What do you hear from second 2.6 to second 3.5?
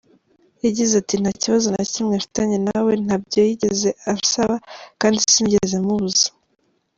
nawe, ntabyo